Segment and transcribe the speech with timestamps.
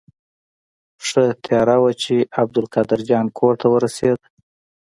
[1.07, 4.25] ښه تیاره وه چې عبدالقاهر جان کور ته ورسېدو.